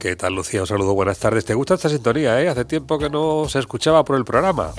¿Qué 0.00 0.16
tal, 0.16 0.34
Lucía? 0.34 0.62
Un 0.62 0.66
saludo, 0.66 0.94
buenas 0.94 1.18
tardes. 1.18 1.44
¿Te 1.44 1.52
gusta 1.52 1.74
esta 1.74 1.90
sintonía, 1.90 2.40
eh? 2.40 2.48
Hace 2.48 2.64
tiempo 2.64 2.98
que 2.98 3.10
no 3.10 3.46
se 3.50 3.58
escuchaba 3.58 4.02
por 4.02 4.16
el 4.16 4.24
programa. 4.24 4.72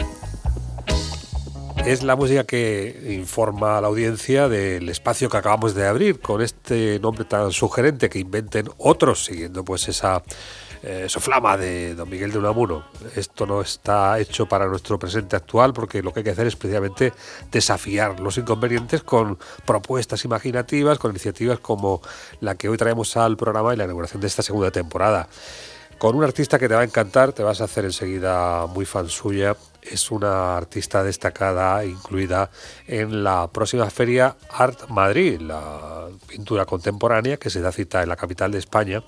Es 1.86 2.02
la 2.02 2.16
música 2.16 2.43
que 2.43 3.14
informa 3.20 3.78
a 3.78 3.82
la 3.82 3.88
audiencia 3.88 4.50
del 4.50 4.89
espacio 4.89 5.30
que 5.30 5.38
acabamos 5.38 5.75
de 5.75 5.86
abrir 5.86 6.20
con 6.21 6.41
este 6.41 7.00
nombre 7.00 7.25
tan 7.25 7.52
sugerente 7.52 8.09
que 8.09 8.18
inventen 8.18 8.70
otros, 8.80 9.25
siguiendo 9.25 9.64
pues 9.64 9.88
esa 9.88 10.23
eh, 10.84 11.05
soflama 11.07 11.57
de 11.57 11.93
don 11.93 12.09
Miguel 12.09 12.32
de 12.32 12.39
Unamuno. 12.39 12.86
Esto 13.16 13.45
no 13.45 13.61
está 13.61 14.18
hecho 14.20 14.48
para 14.48 14.66
nuestro 14.66 14.98
presente 14.98 15.35
actual 15.35 15.73
porque 15.73 16.02
lo 16.02 16.12
que 16.12 16.21
hay 16.21 16.23
que 16.23 16.31
hacer 16.31 16.48
es 16.48 16.55
precisamente 16.55 17.13
desafiar 17.52 18.20
los 18.20 18.38
inconvenientes 18.38 19.04
con 19.04 19.38
propuestas 19.66 20.26
imaginativas, 20.26 20.98
con 20.98 21.12
iniciativas 21.12 21.59
como 21.59 22.02
la 22.40 22.55
que 22.55 22.67
hoy 22.67 22.77
traemos 22.77 23.16
al 23.16 23.38
programa 23.38 23.73
y 23.73 23.77
la 23.77 23.84
inauguración 23.84 24.21
de 24.21 24.27
esta 24.27 24.41
segunda 24.41 24.71
temporada. 24.71 25.27
Con 25.99 26.16
un 26.16 26.23
artista 26.23 26.57
que 26.57 26.67
te 26.67 26.73
va 26.73 26.82
a 26.82 26.84
encantar, 26.84 27.32
te 27.32 27.43
vas 27.43 27.62
a 27.62 27.66
hacer 27.66 27.85
enseguida 27.85 28.66
muy 28.66 28.85
fan 28.85 29.07
suya. 29.07 29.55
Es 29.84 30.09
una 30.09 30.57
artista 30.57 31.04
destacada, 31.04 31.85
incluida 31.85 32.49
en 32.88 33.23
la 33.23 33.48
próxima 33.52 33.88
feria 33.91 34.35
Art 34.49 34.90
Madrid, 34.90 35.40
la 35.40 36.07
pintura 36.26 36.66
contemporánea 36.66 37.38
que 37.38 37.52
se 37.52 37.62
da 37.62 37.71
cita 37.71 38.02
en 38.02 38.09
la 38.09 38.16
capital 38.16 38.52
de 38.52 38.57
España 38.57 39.04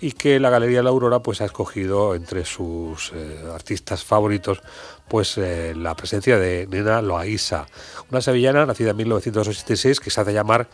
y 0.00 0.12
que 0.12 0.38
la 0.40 0.50
Galería 0.50 0.82
La 0.82 0.90
Aurora 0.90 1.20
pues 1.20 1.40
ha 1.40 1.46
escogido 1.46 2.14
entre 2.14 2.44
sus 2.44 3.12
eh, 3.14 3.44
artistas 3.52 4.04
favoritos 4.04 4.60
pues 5.08 5.38
eh, 5.38 5.74
la 5.76 5.94
presencia 5.94 6.38
de 6.38 6.66
Nena 6.66 7.00
Loaiza, 7.02 7.66
una 8.10 8.20
sevillana 8.20 8.66
nacida 8.66 8.90
en 8.90 8.96
1986 8.96 10.00
que 10.00 10.10
se 10.10 10.20
hace 10.20 10.32
llamar 10.32 10.68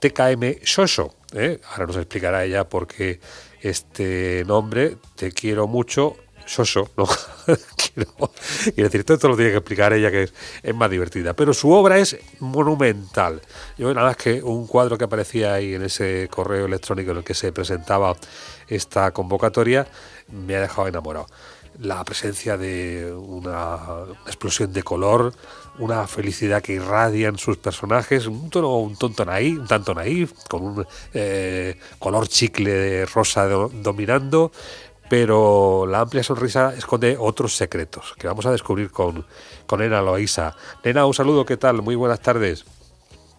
TKM 0.00 0.62
Shosho. 0.62 1.14
¿eh? 1.34 1.60
Ahora 1.70 1.86
nos 1.86 1.96
explicará 1.96 2.44
ella 2.44 2.68
por 2.68 2.86
qué 2.86 3.20
este 3.60 4.44
nombre, 4.46 4.96
Te 5.16 5.32
quiero 5.32 5.66
mucho, 5.66 6.16
Shosho, 6.46 6.90
¿no? 6.96 7.06
quiero, 8.74 8.88
decir, 8.88 9.04
todo 9.04 9.28
lo 9.28 9.36
tiene 9.36 9.50
que 9.50 9.58
explicar 9.58 9.92
ella, 9.92 10.10
que 10.10 10.24
es, 10.24 10.34
es, 10.62 10.74
más 10.74 10.90
divertida. 10.90 11.34
Pero 11.34 11.52
su 11.52 11.70
obra 11.70 11.98
es 11.98 12.16
monumental. 12.40 13.40
Yo 13.76 13.92
nada 13.94 14.08
más 14.08 14.16
que 14.16 14.42
un 14.42 14.66
cuadro 14.66 14.98
que 14.98 15.04
aparecía 15.04 15.54
ahí 15.54 15.74
en 15.74 15.82
ese 15.82 16.28
correo 16.30 16.66
electrónico 16.66 17.10
en 17.10 17.18
el 17.18 17.24
que 17.24 17.34
se 17.34 17.52
presentaba 17.52 18.16
esta 18.68 19.10
convocatoria 19.12 19.86
me 20.28 20.56
ha 20.56 20.60
dejado 20.60 20.88
enamorado. 20.88 21.26
La 21.80 22.02
presencia 22.04 22.56
de 22.56 23.12
una 23.12 23.78
explosión 24.26 24.72
de 24.72 24.82
color, 24.82 25.32
una 25.78 26.08
felicidad 26.08 26.60
que 26.60 26.72
irradian 26.72 27.38
sus 27.38 27.56
personajes, 27.56 28.26
un 28.26 28.50
tono 28.50 28.78
un 28.78 28.96
tonto 28.96 29.24
naif, 29.24 29.60
un 29.60 29.66
tanto 29.68 29.94
naif, 29.94 30.32
con 30.48 30.62
un 30.64 30.86
eh, 31.14 31.78
color 32.00 32.26
chicle 32.26 32.70
de 32.72 33.06
rosa 33.06 33.46
dominando, 33.46 34.50
pero 35.08 35.86
la 35.86 36.00
amplia 36.00 36.22
sonrisa 36.22 36.74
esconde 36.76 37.16
otros 37.18 37.56
secretos 37.56 38.14
que 38.18 38.26
vamos 38.26 38.46
a 38.46 38.52
descubrir 38.52 38.90
con, 38.90 39.26
con 39.66 39.80
Nena 39.80 40.02
Loisa. 40.02 40.54
Nena, 40.84 41.06
un 41.06 41.14
saludo, 41.14 41.44
¿qué 41.44 41.56
tal? 41.56 41.82
Muy 41.82 41.94
buenas 41.94 42.20
tardes. 42.20 42.64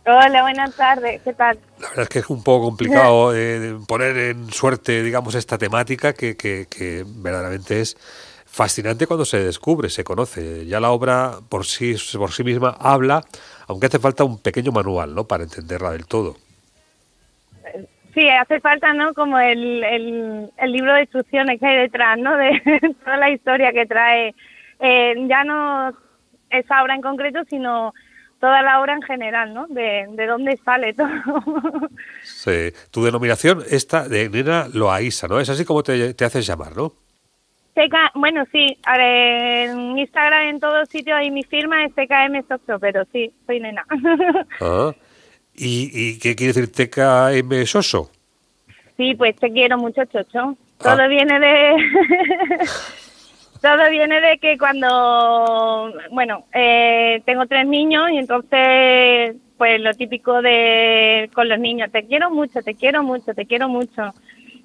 Hola, 0.05 0.41
buenas 0.41 0.75
tardes, 0.75 1.21
¿qué 1.23 1.33
tal? 1.33 1.59
La 1.79 1.89
verdad 1.89 2.03
es 2.03 2.09
que 2.09 2.19
es 2.19 2.29
un 2.29 2.43
poco 2.43 2.65
complicado 2.65 3.31
eh, 3.35 3.77
poner 3.87 4.17
en 4.17 4.51
suerte, 4.51 5.03
digamos, 5.03 5.35
esta 5.35 5.57
temática 5.57 6.13
que, 6.13 6.35
que, 6.35 7.05
verdaderamente 7.07 7.81
es 7.81 7.95
fascinante 8.45 9.05
cuando 9.05 9.25
se 9.25 9.43
descubre, 9.43 9.89
se 9.89 10.03
conoce. 10.03 10.65
Ya 10.65 10.79
la 10.79 10.91
obra 10.91 11.39
por 11.47 11.65
sí, 11.65 11.95
por 12.17 12.31
sí 12.31 12.43
misma 12.43 12.75
habla, 12.79 13.23
aunque 13.67 13.85
hace 13.85 13.99
falta 13.99 14.23
un 14.23 14.39
pequeño 14.39 14.71
manual, 14.71 15.13
¿no? 15.13 15.25
Para 15.27 15.43
entenderla 15.43 15.91
del 15.91 16.07
todo. 16.07 16.37
Sí, 18.13 18.27
hace 18.29 18.59
falta, 18.59 18.93
¿no? 18.93 19.13
Como 19.13 19.37
el, 19.39 19.83
el, 19.83 20.71
libro 20.71 20.93
de 20.93 21.01
instrucciones 21.01 21.59
que 21.59 21.67
hay 21.67 21.77
detrás, 21.77 22.17
¿no? 22.17 22.35
De 22.35 22.61
toda 23.03 23.17
la 23.17 23.29
historia 23.29 23.71
que 23.71 23.85
trae, 23.85 24.33
eh, 24.79 25.13
ya 25.27 25.43
no 25.43 25.93
esa 26.49 26.83
obra 26.83 26.95
en 26.95 27.01
concreto, 27.01 27.39
sino 27.49 27.93
toda 28.39 28.61
la 28.61 28.81
obra 28.81 28.93
en 28.93 29.01
general, 29.01 29.53
¿no? 29.53 29.67
De, 29.67 30.07
de 30.09 30.25
dónde 30.25 30.57
sale 30.57 30.93
todo. 30.95 31.09
Sí, 32.23 32.71
tu 32.91 33.03
denominación 33.03 33.63
esta 33.69 34.07
de 34.07 34.29
Nena 34.29 34.67
Loaiza, 34.73 35.27
¿no? 35.27 35.39
Es 35.39 35.49
así 35.49 35.65
como 35.65 35.83
te, 35.83 36.13
te 36.13 36.25
haces 36.25 36.47
llamar, 36.47 36.75
¿no? 36.75 36.93
bueno, 38.15 38.43
sí, 38.51 38.77
en 38.85 39.97
Instagram 39.97 40.47
en 40.47 40.59
todos 40.59 40.89
sitios 40.89 41.19
y 41.23 41.31
mi 41.31 41.43
firma 41.43 41.85
es 41.85 41.93
TKM 41.93 42.47
Soxo, 42.47 42.79
pero 42.79 43.05
sí, 43.11 43.31
soy 43.45 43.59
nena. 43.59 43.85
Ah, 44.61 44.91
¿y, 45.59 45.91
¿Y 45.93 46.19
qué 46.19 46.35
quiere 46.35 46.53
decir 46.53 46.71
TKM 46.71 47.65
Soso? 47.65 48.09
Sí, 48.97 49.15
pues 49.15 49.35
te 49.35 49.51
quiero 49.51 49.77
mucho, 49.77 50.03
Chocho. 50.05 50.57
Todo 50.77 51.01
ah. 51.01 51.07
viene 51.07 51.39
de... 51.39 51.75
Todo 53.61 53.89
viene 53.89 54.21
de 54.21 54.37
que 54.37 54.57
cuando, 54.57 55.91
bueno, 56.11 56.45
eh, 56.53 57.21
tengo 57.25 57.45
tres 57.45 57.67
niños 57.67 58.09
y 58.09 58.17
entonces, 58.17 59.35
pues 59.57 59.81
lo 59.81 59.93
típico 59.95 60.41
de 60.41 61.29
con 61.33 61.49
los 61.49 61.59
niños, 61.59 61.91
te 61.91 62.05
quiero 62.05 62.31
mucho, 62.31 62.61
te 62.61 62.75
quiero 62.75 63.03
mucho, 63.03 63.33
te 63.33 63.45
quiero 63.45 63.67
mucho. 63.67 64.13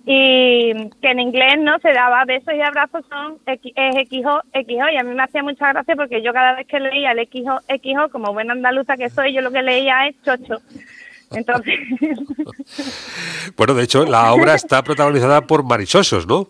Y 0.07 0.91
que 1.01 1.11
en 1.11 1.21
inglés 1.21 1.57
no 1.61 1.79
se 1.79 1.93
daba 1.93 2.25
besos 2.27 2.53
y 2.55 2.61
abrazos 2.61 3.05
son 3.09 3.39
X, 3.47 3.73
es 3.75 4.09
XO, 4.09 4.43
XO, 4.53 4.89
y 4.93 4.97
a 4.99 5.03
mí 5.03 5.15
me 5.15 5.23
hacía 5.23 5.43
mucha 5.43 5.73
gracia 5.73 5.97
porque 5.97 6.23
yo 6.23 6.33
cada 6.35 6.57
vez 6.57 6.67
que 6.67 6.79
leía 6.79 7.13
el 7.13 7.27
XO, 7.27 7.61
XO, 7.69 8.11
como 8.11 8.35
buena 8.35 8.53
andaluza 8.53 8.99
que 8.99 9.09
soy, 9.09 9.33
yo 9.33 9.41
lo 9.41 9.51
que 9.51 9.63
leía 9.63 10.07
es 10.07 10.17
chocho. 10.23 10.61
Entonces... 11.31 11.81
bueno, 13.57 13.75
de 13.75 13.85
hecho, 13.85 14.05
la 14.05 14.33
obra 14.35 14.55
está 14.55 14.83
protagonizada 14.83 15.41
por 15.41 15.65
marichosos, 15.65 16.27
¿no? 16.27 16.49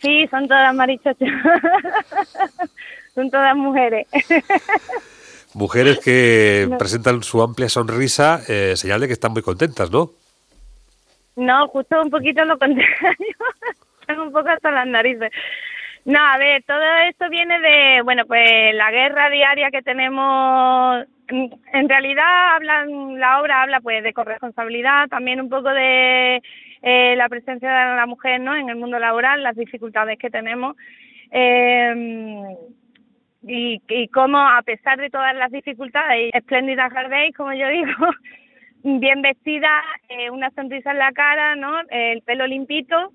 Sí, 0.00 0.26
son 0.28 0.46
todas 0.46 0.74
marichochas. 0.74 1.28
son 3.14 3.30
todas 3.30 3.56
mujeres. 3.56 4.06
Mujeres 5.54 5.98
que 5.98 6.70
presentan 6.78 7.22
su 7.22 7.42
amplia 7.42 7.68
sonrisa, 7.68 8.42
eh, 8.48 8.74
señal 8.76 9.00
de 9.00 9.08
que 9.08 9.12
están 9.12 9.32
muy 9.32 9.42
contentas, 9.42 9.90
¿no? 9.90 10.12
No, 11.38 11.68
justo 11.68 12.02
un 12.02 12.10
poquito 12.10 12.44
lo 12.44 12.58
contrario. 12.58 13.36
Un 14.08 14.32
poco 14.32 14.48
hasta 14.48 14.70
las 14.72 14.86
narices. 14.86 15.30
No, 16.04 16.18
a 16.18 16.36
ver, 16.38 16.62
todo 16.64 16.82
esto 17.08 17.28
viene 17.28 17.60
de, 17.60 18.02
bueno, 18.02 18.26
pues 18.26 18.74
la 18.74 18.90
guerra 18.90 19.30
diaria 19.30 19.70
que 19.70 19.82
tenemos. 19.82 21.04
En 21.28 21.88
realidad, 21.88 22.54
hablan, 22.54 23.20
la 23.20 23.40
obra 23.40 23.62
habla 23.62 23.80
pues 23.80 24.02
de 24.02 24.14
corresponsabilidad, 24.14 25.08
también 25.08 25.40
un 25.40 25.50
poco 25.50 25.68
de 25.68 26.42
eh, 26.82 27.14
la 27.16 27.28
presencia 27.28 27.70
de 27.70 27.96
la 27.96 28.06
mujer 28.06 28.40
¿no? 28.40 28.56
en 28.56 28.70
el 28.70 28.76
mundo 28.76 28.98
laboral, 28.98 29.42
las 29.42 29.54
dificultades 29.54 30.18
que 30.18 30.30
tenemos. 30.30 30.74
Eh, 31.30 32.56
y, 33.42 33.82
y 33.88 34.08
cómo, 34.08 34.38
a 34.38 34.62
pesar 34.62 34.98
de 34.98 35.10
todas 35.10 35.36
las 35.36 35.52
dificultades, 35.52 36.30
espléndida 36.32 36.88
Gardey, 36.88 37.32
como 37.32 37.52
yo 37.52 37.68
digo, 37.68 38.08
bien 38.82 39.22
vestida, 39.22 39.68
eh, 40.08 40.30
una 40.30 40.50
sonrisa 40.50 40.90
en 40.90 40.98
la 40.98 41.12
cara, 41.12 41.56
¿no? 41.56 41.80
El 41.90 42.22
pelo 42.22 42.46
limpito 42.46 43.12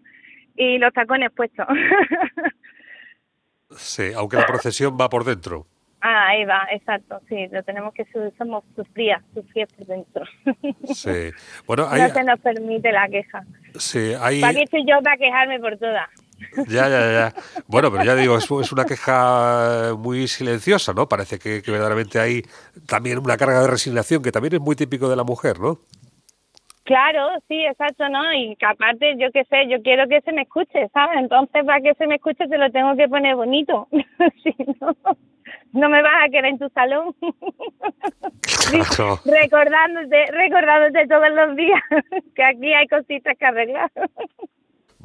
y 0.56 0.78
los 0.78 0.94
tacones 0.94 1.31
puestos. 1.31 1.68
sí, 3.78 4.12
aunque 4.16 4.38
la 4.38 4.46
procesión 4.46 4.97
va 5.00 5.09
por 5.09 5.24
dentro. 5.24 5.68
Ah, 6.06 6.28
ahí 6.28 6.44
va, 6.44 6.68
exacto, 6.69 7.22
sí, 7.29 7.47
lo 7.50 7.63
tenemos 7.63 7.94
que 7.94 8.06
somos 8.38 8.66
sus 8.75 8.85
frías, 8.90 9.24
sus 9.34 9.46
por 9.46 9.88
dentro. 9.88 10.25
Sí, 10.94 11.31
bueno, 11.66 11.88
No 11.90 12.09
se 12.09 12.24
nos 12.25 12.41
permite 12.41 12.91
la 12.91 13.07
queja. 13.07 13.44
Sí, 13.80 14.12
hay... 14.19 14.41
¿Para 14.41 14.53
qué 14.53 14.63
estoy 14.63 14.85
yo 14.85 15.01
para 15.01 15.16
quejarme 15.16 15.62
por 15.62 15.78
todas? 15.78 16.09
Ya, 16.68 16.88
ya, 16.90 17.12
ya. 17.12 17.34
Bueno, 17.68 17.92
pero 17.92 18.04
ya 18.04 18.16
digo, 18.16 18.38
es, 18.38 18.50
es 18.50 18.72
una 18.72 18.86
queja 18.86 19.94
muy 19.98 20.28
silenciosa, 20.28 20.94
¿no? 20.94 21.07
Parece 21.07 21.40
que, 21.40 21.62
que, 21.62 21.72
verdaderamente 21.72 22.19
hay 22.19 22.44
también 22.88 23.19
una 23.19 23.38
carga 23.38 23.62
de 23.62 23.68
resignación, 23.68 24.22
que 24.22 24.31
también 24.31 24.56
es 24.56 24.62
muy 24.62 24.75
típico 24.75 25.10
de 25.10 25.16
la 25.16 25.24
mujer, 25.24 25.60
¿no? 25.60 25.80
Claro, 26.84 27.30
sí, 27.48 27.63
exacto, 27.66 28.10
¿no? 28.10 28.34
Y 28.34 28.56
que 28.57 28.66
aparte, 28.66 29.16
yo 29.18 29.31
qué 29.31 29.45
sé, 29.45 29.69
yo 29.69 29.81
quiero 29.81 30.07
que 30.07 30.19
se 30.22 30.34
me 30.34 30.42
escuche, 30.42 30.90
¿sabes? 30.94 31.18
Entonces, 31.19 31.63
para 31.66 31.80
que 31.80 31.94
se 31.94 32.07
me 32.07 32.16
escuche, 32.16 32.48
se 32.48 32.57
lo 32.57 32.69
tengo 32.72 32.95
que 32.98 33.07
poner 33.07 33.36
bonito. 33.36 33.88
si 34.44 34.54
no 34.81 34.95
no 35.74 35.90
me 35.90 36.01
vas 36.01 36.25
a 36.25 36.30
querer 36.30 36.51
en 36.51 36.60
tu 36.60 36.69
salón. 36.69 37.16
recordándote, 39.25 40.25
recordándote 40.31 41.07
todos 41.07 41.30
los 41.31 41.56
días 41.56 41.81
que 42.36 42.44
aquí 42.44 42.74
hay 42.74 42.88
cositas 42.88 43.38
que 43.38 43.45
arreglar. 43.45 43.92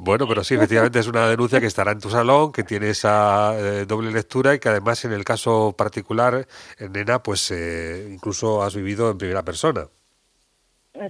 Bueno, 0.01 0.25
pero 0.29 0.45
sí, 0.45 0.55
efectivamente 0.55 0.99
es 0.99 1.07
una 1.07 1.27
denuncia 1.27 1.59
que 1.59 1.65
estará 1.65 1.91
en 1.91 1.99
tu 1.99 2.09
salón, 2.09 2.53
que 2.53 2.63
tiene 2.63 2.89
esa 2.89 3.53
eh, 3.59 3.85
doble 3.85 4.11
lectura 4.11 4.55
y 4.55 4.59
que 4.59 4.69
además 4.69 5.03
en 5.03 5.11
el 5.11 5.25
caso 5.25 5.75
particular, 5.77 6.45
en 6.79 6.93
Nena, 6.93 7.21
pues 7.21 7.51
eh, 7.51 8.07
incluso 8.09 8.63
has 8.63 8.75
vivido 8.75 9.11
en 9.11 9.17
primera 9.17 9.43
persona. 9.43 9.87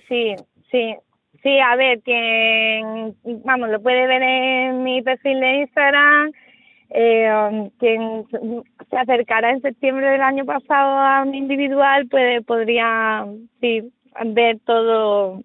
Sí, 0.07 0.35
sí, 0.71 0.95
sí, 1.43 1.59
a 1.59 1.75
ver, 1.75 2.01
que 2.01 2.81
vamos, 3.45 3.69
lo 3.69 3.79
puede 3.79 4.07
ver 4.07 4.23
en 4.23 4.83
mi 4.83 5.03
perfil 5.03 5.39
de 5.39 5.61
Instagram 5.61 6.31
eh, 6.89 7.69
quien 7.77 8.25
se 8.89 8.97
acercara 8.97 9.51
en 9.51 9.61
septiembre 9.61 10.09
del 10.09 10.21
año 10.21 10.45
pasado 10.45 10.97
a 10.97 11.21
un 11.21 11.35
individual, 11.35 12.07
pues 12.09 12.43
podría 12.45 13.25
sí, 13.61 13.91
ver 14.25 14.59
todo, 14.65 15.43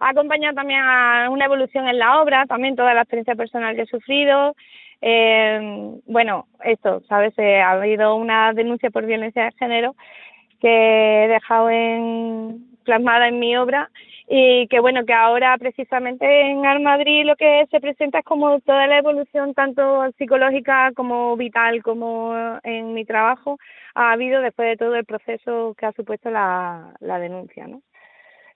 acompañar 0.00 0.54
también 0.54 0.80
a 0.80 1.28
una 1.30 1.46
evolución 1.46 1.88
en 1.88 1.98
la 1.98 2.20
obra, 2.20 2.46
también 2.46 2.76
toda 2.76 2.94
la 2.94 3.02
experiencia 3.02 3.34
personal 3.34 3.76
que 3.76 3.82
he 3.82 3.86
sufrido. 3.86 4.54
Eh, 5.00 6.00
bueno, 6.06 6.46
esto, 6.64 7.02
¿sabes? 7.08 7.34
Eh, 7.38 7.60
ha 7.60 7.72
habido 7.72 8.16
una 8.16 8.52
denuncia 8.52 8.90
por 8.90 9.06
violencia 9.06 9.44
de 9.44 9.52
género 9.52 9.94
que 10.60 11.24
he 11.24 11.28
dejado 11.28 11.70
en, 11.70 12.68
plasmada 12.88 13.28
en 13.28 13.38
mi 13.38 13.56
obra 13.56 13.90
y 14.28 14.66
que 14.68 14.80
bueno 14.80 15.04
que 15.04 15.12
ahora 15.12 15.56
precisamente 15.58 16.24
en 16.50 16.64
Al 16.66 16.80
Madrid 16.80 17.24
lo 17.24 17.36
que 17.36 17.66
se 17.70 17.80
presenta 17.80 18.20
es 18.20 18.24
como 18.24 18.60
toda 18.60 18.86
la 18.86 18.98
evolución 18.98 19.54
tanto 19.54 20.10
psicológica 20.16 20.92
como 20.94 21.36
vital 21.36 21.82
como 21.82 22.34
en 22.62 22.94
mi 22.94 23.04
trabajo 23.04 23.58
ha 23.94 24.12
habido 24.12 24.40
después 24.40 24.68
de 24.68 24.76
todo 24.76 24.96
el 24.96 25.04
proceso 25.04 25.74
que 25.78 25.86
ha 25.86 25.92
supuesto 25.92 26.30
la, 26.30 26.94
la 27.00 27.18
denuncia 27.18 27.66
¿no? 27.66 27.82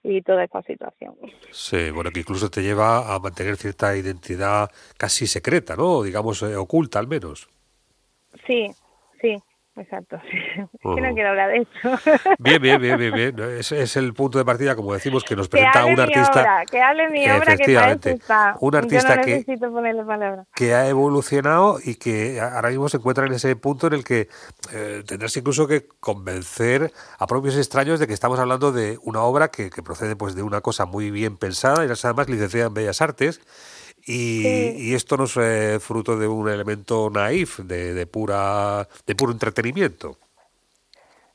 Y 0.03 0.21
toda 0.21 0.43
esta 0.43 0.61
situación. 0.61 1.15
Sí, 1.51 1.89
bueno, 1.91 2.11
que 2.11 2.19
incluso 2.19 2.49
te 2.49 2.61
lleva 2.61 3.13
a 3.13 3.19
mantener 3.19 3.55
cierta 3.55 3.95
identidad 3.95 4.69
casi 4.97 5.27
secreta, 5.27 5.75
¿no? 5.75 6.03
Digamos, 6.03 6.41
eh, 6.43 6.55
oculta 6.55 6.99
al 6.99 7.07
menos. 7.07 7.49
Sí, 8.45 8.69
sí. 9.21 9.41
Exacto, 9.75 10.17
que 10.95 11.01
no 11.01 11.13
quiero 11.13 11.29
hablar 11.29 11.49
de 11.49 11.57
eso. 11.61 11.99
Bien, 12.37 12.61
bien, 12.61 12.79
bien, 12.79 12.97
bien, 12.97 13.13
bien. 13.13 13.39
Es, 13.59 13.71
es 13.71 13.97
el 13.97 14.13
punto 14.13 14.37
de 14.37 14.45
partida, 14.45 14.75
como 14.75 14.93
decimos, 14.93 15.23
que 15.23 15.35
nos 15.35 15.49
presenta 15.49 15.85
un 15.85 15.99
artista. 15.99 16.63
que 16.69 16.81
hable 16.81 17.09
mi 17.09 17.29
obra, 17.29 17.57
que 17.57 18.19
un 18.59 18.75
artista 18.75 19.21
que, 19.21 19.43
que 20.55 20.73
ha 20.75 20.87
evolucionado 20.87 21.79
y 21.83 21.95
que 21.95 22.39
ahora 22.39 22.69
mismo 22.69 22.87
se 22.89 22.97
encuentra 22.97 23.25
en 23.25 23.33
ese 23.33 23.55
punto 23.55 23.87
en 23.87 23.93
el 23.93 24.03
que 24.03 24.27
eh, 24.71 25.03
tendrás 25.07 25.35
incluso 25.37 25.67
que 25.67 25.87
convencer 25.99 26.91
a 27.17 27.27
propios 27.27 27.57
extraños 27.57 27.99
de 27.99 28.07
que 28.07 28.13
estamos 28.13 28.39
hablando 28.39 28.71
de 28.71 28.99
una 29.01 29.21
obra 29.21 29.49
que, 29.49 29.69
que 29.69 29.81
procede 29.81 30.15
pues 30.15 30.35
de 30.35 30.43
una 30.43 30.61
cosa 30.61 30.85
muy 30.85 31.09
bien 31.09 31.37
pensada 31.37 31.85
y 31.85 31.89
además 31.89 32.29
licenciada 32.29 32.67
en 32.67 32.73
Bellas 32.73 33.01
Artes 33.01 33.41
y, 34.05 34.93
esto 34.93 35.17
no 35.17 35.23
es 35.25 35.37
eh, 35.37 35.79
fruto 35.79 36.17
de 36.17 36.27
un 36.27 36.49
elemento 36.49 37.09
naif, 37.09 37.59
de, 37.59 37.93
de, 37.93 38.05
pura, 38.05 38.87
de 39.05 39.15
puro 39.15 39.31
entretenimiento. 39.31 40.17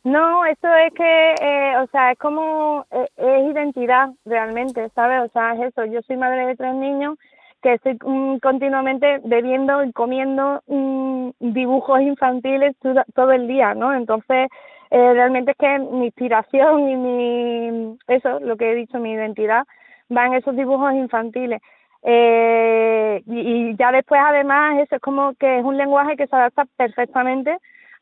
No, 0.04 0.44
esto 0.46 0.68
es 0.74 0.92
que, 0.94 1.34
eh, 1.40 1.76
o 1.78 1.86
sea, 1.88 2.12
es 2.12 2.18
como, 2.18 2.86
eh, 2.90 3.08
es 3.16 3.52
identidad 3.52 4.10
realmente, 4.24 4.88
¿sabes? 4.94 5.28
O 5.28 5.32
sea, 5.32 5.54
es 5.54 5.72
eso, 5.72 5.84
yo 5.86 6.00
soy 6.02 6.16
madre 6.16 6.46
de 6.46 6.56
tres 6.56 6.74
niños 6.74 7.18
que 7.62 7.74
estoy 7.74 7.98
mm, 8.04 8.38
continuamente 8.38 9.20
bebiendo 9.24 9.82
y 9.82 9.92
comiendo 9.92 10.62
mm, 10.66 11.30
dibujos 11.40 12.00
infantiles 12.00 12.76
todo, 13.14 13.32
el 13.32 13.48
día, 13.48 13.74
¿no? 13.74 13.92
Entonces, 13.94 14.48
realmente 14.90 15.50
es 15.50 15.56
que 15.58 15.78
mi 15.78 16.06
inspiración 16.06 16.88
y 16.88 16.96
mi, 16.96 17.98
eso, 18.06 18.40
lo 18.40 18.56
que 18.56 18.70
he 18.70 18.74
dicho, 18.74 18.98
mi 18.98 19.12
identidad, 19.12 19.66
va 20.14 20.26
en 20.26 20.34
esos 20.34 20.56
dibujos 20.56 20.94
infantiles. 20.94 21.60
Eh, 22.02 23.22
y, 23.26 23.76
ya 23.76 23.90
después 23.92 24.20
además 24.24 24.78
eso 24.80 24.96
es 24.96 25.02
como 25.02 25.34
que 25.34 25.58
es 25.58 25.64
un 25.64 25.76
lenguaje 25.76 26.16
que 26.16 26.26
se 26.26 26.36
adapta 26.36 26.64
perfectamente 26.76 27.58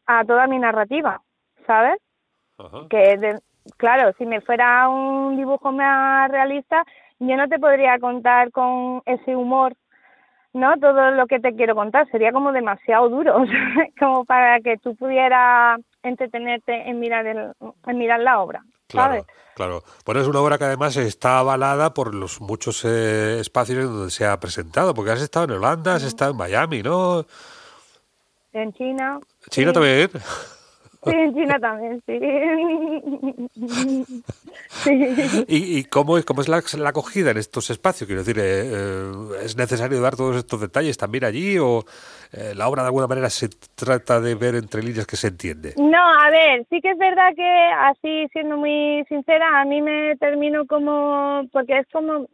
a 0.06 0.24
toda 0.24 0.46
mi 0.46 0.58
narrativa, 0.58 1.22
¿sabes? 1.66 1.98
Que 2.90 3.38
claro, 3.76 4.12
si 4.18 4.26
me 4.26 4.40
fuera 4.40 4.88
un 4.88 5.36
dibujo 5.36 5.72
más 5.72 6.30
realista, 6.30 6.84
yo 7.18 7.36
no 7.36 7.48
te 7.48 7.58
podría 7.58 7.98
contar 7.98 8.50
con 8.50 9.02
ese 9.06 9.34
humor, 9.34 9.74
¿no? 10.52 10.78
Todo 10.78 11.10
lo 11.10 11.26
que 11.26 11.40
te 11.40 11.54
quiero 11.54 11.74
contar 11.74 12.08
sería 12.10 12.32
como 12.32 12.52
demasiado 12.52 13.08
duro, 13.08 13.44
como 13.98 14.24
para 14.24 14.60
que 14.60 14.76
tú 14.78 14.94
pudieras 14.96 15.80
entretenerte 16.02 16.88
en 16.88 17.00
mirar 17.00 17.26
el, 17.26 17.52
en 17.86 17.98
mirar 17.98 18.20
la 18.20 18.40
obra. 18.40 18.62
Claro, 18.88 19.26
claro. 19.54 19.84
Bueno, 20.04 20.20
es 20.20 20.28
una 20.28 20.40
obra 20.40 20.58
que 20.58 20.64
además 20.64 20.96
está 20.96 21.38
avalada 21.38 21.92
por 21.92 22.14
los 22.14 22.40
muchos 22.40 22.84
eh, 22.84 23.38
espacios 23.40 23.78
en 23.78 23.86
donde 23.86 24.10
se 24.10 24.26
ha 24.26 24.38
presentado, 24.38 24.94
porque 24.94 25.10
has 25.10 25.22
estado 25.22 25.46
en 25.46 25.52
Holanda, 25.52 25.94
has 25.94 26.04
estado 26.04 26.30
en 26.30 26.36
Miami, 26.36 26.82
¿no? 26.82 27.26
En 28.52 28.72
China. 28.72 29.20
¿China 29.50 29.72
también? 29.72 30.10
Sí, 31.06 31.12
en 31.14 31.34
China 31.34 31.58
también, 31.60 32.02
sí. 32.04 32.18
¿Y, 35.48 35.84
cómo 35.84 36.18
es, 36.18 36.24
cómo 36.24 36.40
es 36.40 36.48
la, 36.48 36.58
acogida 36.88 37.30
en 37.30 37.36
estos 37.36 37.70
espacios? 37.70 38.08
Quiero 38.08 38.22
decir, 38.22 38.38
eh, 38.38 38.72
eh, 38.72 39.12
¿es 39.44 39.56
necesario 39.56 40.00
dar 40.00 40.16
todos 40.16 40.36
estos 40.36 40.60
detalles 40.60 40.98
también 40.98 41.24
allí 41.24 41.58
o 41.58 41.84
eh, 42.32 42.54
la 42.56 42.68
obra 42.68 42.82
de 42.82 42.88
alguna 42.88 43.06
manera 43.06 43.30
se 43.30 43.48
trata 43.76 44.20
de 44.20 44.34
ver 44.34 44.56
entre 44.56 44.82
líneas 44.82 45.06
que 45.06 45.16
se 45.16 45.28
entiende? 45.28 45.74
No, 45.76 45.98
a 45.98 46.28
ver, 46.30 46.66
sí 46.70 46.80
que 46.80 46.90
es 46.90 46.98
verdad 46.98 47.32
que 47.36 47.70
así, 47.78 48.26
siendo 48.32 48.56
muy 48.56 49.04
sincera, 49.08 49.60
a 49.60 49.64
mí 49.64 49.80
me 49.80 50.16
termino 50.16 50.66
como, 50.66 51.46
porque 51.52 51.78
es 51.78 51.86
como, 51.92 52.26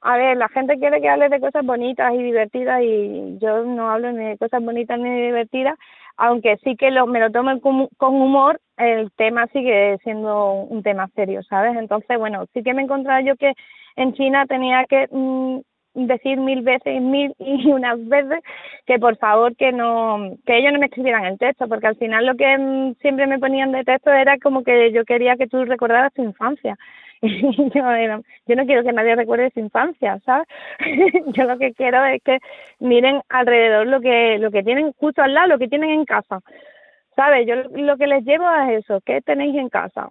a 0.00 0.16
ver, 0.16 0.36
la 0.36 0.48
gente 0.48 0.78
quiere 0.78 1.00
que 1.00 1.08
hable 1.08 1.28
de 1.28 1.40
cosas 1.40 1.64
bonitas 1.64 2.12
y 2.14 2.22
divertidas 2.22 2.82
y 2.82 3.38
yo 3.38 3.64
no 3.64 3.90
hablo 3.90 4.10
ni 4.10 4.24
de 4.24 4.38
cosas 4.38 4.64
bonitas 4.64 4.98
ni 4.98 5.26
divertidas, 5.26 5.78
aunque 6.20 6.58
sí 6.58 6.76
que 6.76 6.90
lo, 6.90 7.06
me 7.06 7.18
lo 7.18 7.30
tomo 7.30 7.58
con, 7.60 8.14
humor, 8.14 8.60
el 8.76 9.10
tema 9.12 9.46
sigue 9.48 9.96
siendo 10.04 10.52
un 10.52 10.82
tema 10.82 11.08
serio, 11.16 11.42
¿sabes? 11.42 11.74
Entonces, 11.76 12.18
bueno, 12.18 12.44
sí 12.52 12.62
que 12.62 12.74
me 12.74 12.82
he 12.82 12.84
encontrado 12.84 13.24
yo 13.24 13.36
que 13.36 13.54
en 13.96 14.12
China 14.12 14.44
tenía 14.46 14.84
que 14.84 15.08
mm, 15.10 15.60
decir 15.94 16.36
mil 16.38 16.60
veces, 16.60 17.00
mil 17.00 17.34
y 17.38 17.72
unas 17.72 18.06
veces, 18.06 18.40
que 18.84 18.98
por 18.98 19.16
favor 19.16 19.56
que 19.56 19.72
no, 19.72 20.36
que 20.44 20.58
ellos 20.58 20.74
no 20.74 20.78
me 20.78 20.86
escribieran 20.86 21.24
el 21.24 21.38
texto, 21.38 21.66
porque 21.68 21.86
al 21.86 21.96
final 21.96 22.26
lo 22.26 22.34
que 22.34 22.94
siempre 23.00 23.26
me 23.26 23.38
ponían 23.38 23.72
de 23.72 23.84
texto 23.84 24.12
era 24.12 24.36
como 24.38 24.62
que 24.62 24.92
yo 24.92 25.06
quería 25.06 25.36
que 25.36 25.46
tú 25.46 25.64
recordaras 25.64 26.12
tu 26.12 26.22
infancia. 26.22 26.76
Yo, 27.74 28.22
yo 28.46 28.56
no 28.56 28.64
quiero 28.64 28.82
que 28.82 28.92
nadie 28.92 29.14
recuerde 29.14 29.50
su 29.52 29.60
infancia, 29.60 30.18
¿sabes? 30.24 30.48
yo 31.34 31.44
lo 31.44 31.58
que 31.58 31.74
quiero 31.74 32.02
es 32.06 32.22
que 32.22 32.38
miren 32.78 33.20
alrededor 33.28 33.86
lo 33.86 34.00
que, 34.00 34.38
lo 34.38 34.50
que 34.50 34.62
tienen 34.62 34.92
justo 34.92 35.22
al 35.22 35.34
lado, 35.34 35.48
lo 35.48 35.58
que 35.58 35.68
tienen 35.68 35.90
en 35.90 36.04
casa. 36.06 36.40
¿Sabes? 37.16 37.46
Yo 37.46 37.56
lo 37.56 37.96
que 37.98 38.06
les 38.06 38.24
llevo 38.24 38.46
es 38.68 38.84
eso, 38.84 39.00
¿qué 39.04 39.20
tenéis 39.20 39.54
en 39.56 39.68
casa? 39.68 40.08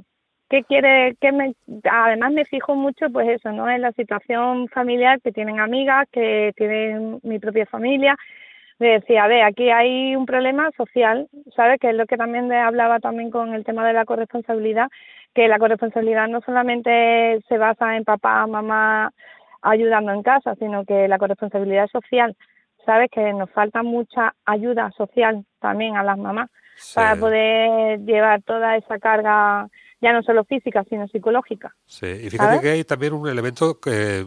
¿Qué 0.50 0.63
quiere, 0.63 1.15
que 1.19 1.31
me, 1.31 1.53
además 1.89 2.31
me 2.31 2.45
fijo 2.45 2.75
mucho, 2.75 3.09
pues 3.11 3.27
eso, 3.29 3.51
¿no? 3.51 3.69
En 3.69 3.81
la 3.81 3.91
situación 3.94 4.67
familiar, 4.67 5.19
que 5.21 5.31
tienen 5.31 5.59
amigas, 5.59 6.07
que 6.11 6.53
tienen 6.56 7.19
mi 7.23 7.39
propia 7.39 7.65
familia, 7.65 8.15
de 8.80 8.88
decir, 8.88 9.18
a 9.20 9.28
ver, 9.28 9.44
aquí 9.44 9.70
hay 9.70 10.16
un 10.16 10.26
problema 10.26 10.72
social, 10.78 11.28
¿sabes? 11.56 11.80
Que 11.80 11.90
es 11.90 11.95
lo 11.95 12.06
que 12.06 12.18
también 12.18 12.52
hablaba 12.52 13.00
también 13.00 13.30
con 13.30 13.54
el 13.54 13.66
tema 13.66 13.86
de 13.86 13.94
la 13.94 14.06
corresponsabilidad, 14.06 14.88
que 15.33 15.48
la 15.48 15.59
corresponsabilidad 15.59 16.28
no 16.28 16.42
solamente 16.42 17.42
se 17.48 17.57
basa 17.57 17.98
en 17.98 18.06
papá, 18.06 18.48
mamá 18.48 19.12
ayudando 19.62 20.14
en 20.14 20.24
casa, 20.24 20.56
sino 20.56 20.86
que 20.86 21.07
la 21.09 21.18
corresponsabilidad 21.18 21.88
social, 21.88 22.36
¿sabes? 22.86 23.12
Que 23.12 23.33
nos 23.33 23.52
falta 23.52 23.83
mucha 23.83 24.33
ayuda 24.45 24.92
social 24.92 25.45
también 25.59 25.98
a 25.98 26.04
las 26.04 26.18
mamás 26.18 26.50
para 26.95 27.18
poder 27.18 28.00
llevar 28.06 28.42
toda 28.44 28.78
esa 28.78 28.98
carga 29.00 29.68
ya 30.01 30.13
no 30.13 30.23
solo 30.23 30.45
física, 30.45 30.85
sino 30.89 31.07
psicológica. 31.07 31.75
Sí, 31.85 32.07
y 32.07 32.29
fíjate 32.29 32.61
que 32.61 32.69
hay 32.69 32.83
también 32.85 33.13
un 33.13 33.27
elemento 33.27 33.79
que, 33.79 34.25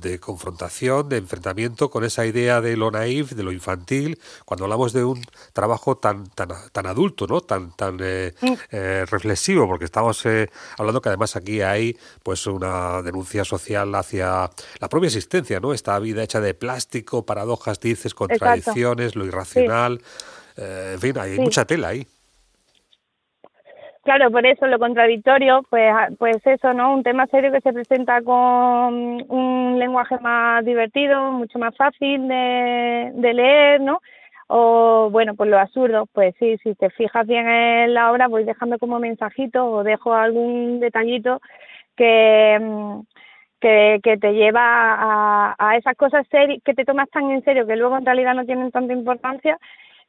de 0.00 0.18
confrontación, 0.18 1.08
de 1.08 1.16
enfrentamiento 1.16 1.90
con 1.90 2.04
esa 2.04 2.26
idea 2.26 2.60
de 2.60 2.76
lo 2.76 2.90
naif, 2.90 3.32
de 3.32 3.42
lo 3.42 3.52
infantil, 3.52 4.18
cuando 4.44 4.64
hablamos 4.64 4.92
de 4.92 5.04
un 5.04 5.22
trabajo 5.52 5.96
tan 5.96 6.26
tan, 6.26 6.48
tan 6.72 6.86
adulto, 6.86 7.26
¿no? 7.26 7.40
tan 7.40 7.74
tan 7.74 7.98
eh, 8.00 8.34
eh, 8.70 9.06
reflexivo, 9.10 9.66
porque 9.66 9.86
estamos 9.86 10.24
eh, 10.26 10.50
hablando 10.78 11.00
que 11.00 11.08
además 11.08 11.34
aquí 11.36 11.62
hay 11.62 11.96
pues 12.22 12.46
una 12.46 13.00
denuncia 13.02 13.44
social 13.44 13.94
hacia 13.94 14.50
la 14.80 14.88
propia 14.88 15.06
existencia, 15.06 15.60
¿no? 15.60 15.72
esta 15.72 15.98
vida 15.98 16.22
hecha 16.22 16.40
de 16.40 16.52
plástico, 16.52 17.24
paradojas, 17.24 17.80
dices, 17.80 18.14
contradicciones, 18.14 19.16
lo 19.16 19.24
irracional. 19.24 20.00
en 20.56 21.00
fin, 21.00 21.18
hay 21.18 21.38
mucha 21.38 21.64
tela 21.64 21.88
ahí. 21.88 22.06
Claro, 24.06 24.30
por 24.30 24.46
eso 24.46 24.68
lo 24.68 24.78
contradictorio, 24.78 25.64
pues, 25.68 25.92
pues 26.18 26.36
eso, 26.46 26.72
¿no? 26.72 26.94
Un 26.94 27.02
tema 27.02 27.26
serio 27.26 27.50
que 27.50 27.60
se 27.60 27.72
presenta 27.72 28.22
con 28.22 28.34
un 29.28 29.78
lenguaje 29.80 30.16
más 30.20 30.64
divertido, 30.64 31.32
mucho 31.32 31.58
más 31.58 31.76
fácil 31.76 32.28
de, 32.28 33.10
de 33.16 33.34
leer, 33.34 33.80
¿no? 33.80 34.00
O 34.46 35.08
bueno, 35.10 35.34
pues 35.34 35.50
lo 35.50 35.58
absurdo, 35.58 36.06
pues 36.12 36.36
sí, 36.38 36.56
si 36.62 36.76
te 36.76 36.88
fijas 36.90 37.26
bien 37.26 37.48
en 37.48 37.94
la 37.94 38.12
obra, 38.12 38.28
voy 38.28 38.44
dejando 38.44 38.78
como 38.78 39.00
mensajito 39.00 39.66
o 39.66 39.82
dejo 39.82 40.14
algún 40.14 40.78
detallito 40.78 41.40
que, 41.96 42.60
que, 43.60 44.00
que 44.04 44.16
te 44.18 44.32
lleva 44.34 44.60
a, 44.62 45.56
a 45.58 45.76
esas 45.78 45.96
cosas 45.96 46.26
que 46.30 46.74
te 46.74 46.84
tomas 46.84 47.10
tan 47.10 47.30
en 47.32 47.42
serio 47.44 47.66
que 47.66 47.76
luego 47.76 47.98
en 47.98 48.06
realidad 48.06 48.34
no 48.34 48.44
tienen 48.44 48.70
tanta 48.70 48.92
importancia 48.92 49.58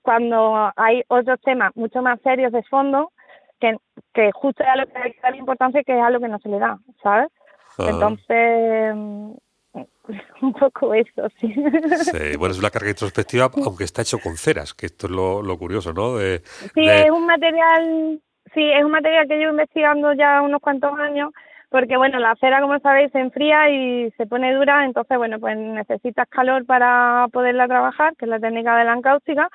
cuando 0.04 0.72
hay 0.76 1.04
otros 1.08 1.42
temas 1.42 1.76
mucho 1.76 2.02
más 2.04 2.22
serios 2.22 2.52
de 2.52 2.64
fondo 2.64 3.12
que, 3.60 3.76
que 4.14 4.32
justo 4.34 4.64
es 4.64 4.70
a 4.70 4.76
lo 4.76 4.88
que 4.88 4.98
hay 4.98 5.14
que 5.14 5.22
darle 5.22 5.38
importancia 5.38 5.84
que 5.84 5.98
es 5.98 6.04
a 6.04 6.10
lo 6.10 6.20
que 6.20 6.28
no 6.28 6.40
se 6.40 6.50
le 6.50 6.60
da, 6.60 6.78
¿sabes? 7.02 7.30
Entonces, 7.78 8.94
un 10.42 10.54
poco 10.54 10.94
eso, 10.94 11.28
sí. 11.40 11.54
sí. 11.54 12.38
Bueno, 12.38 12.54
es 12.54 12.60
una 12.60 12.70
carga 12.70 12.90
introspectiva, 12.90 13.52
aunque 13.64 13.84
está 13.84 14.02
hecho 14.02 14.20
con 14.20 14.38
ceras, 14.38 14.74
que 14.74 14.88
esto 14.88 15.08
es 15.08 15.12
lo, 15.12 15.58
curioso, 15.58 15.94
¿no? 15.94 16.18
sí, 16.20 16.88
es 16.88 17.12
un 17.12 17.26
material, 17.26 18.20
sí, 18.54 18.72
es 18.72 18.84
un 18.84 18.92
material 18.92 19.28
que 19.28 19.38
llevo 19.38 19.52
investigando 19.52 20.14
ya 20.14 20.42
unos 20.42 20.62
cuantos 20.62 20.98
años, 21.00 21.32
porque 21.70 21.98
bueno, 21.98 22.20
la 22.20 22.36
cera, 22.36 22.62
como 22.62 22.80
sabéis, 22.80 23.12
se 23.12 23.20
enfría 23.20 23.70
y 23.70 24.12
se 24.12 24.26
pone 24.26 24.54
dura, 24.54 24.86
entonces 24.86 25.18
bueno, 25.18 25.40
pues 25.40 25.58
necesitas 25.58 26.28
calor 26.30 26.66
para 26.66 27.28
poderla 27.32 27.68
trabajar, 27.68 28.16
que 28.16 28.26
es 28.26 28.30
la 28.30 28.40
técnica 28.40 28.78
de 28.78 28.86
la 28.86 28.94
encáustica, 28.94 29.50